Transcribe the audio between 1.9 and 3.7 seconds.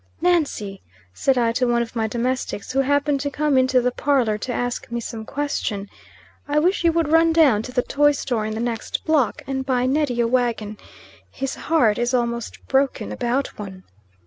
my domestics, who happened to come